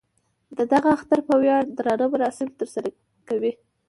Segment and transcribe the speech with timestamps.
[0.57, 2.89] د دغه اختر په ویاړ درانه مراسم تر سره
[3.29, 3.51] کوي.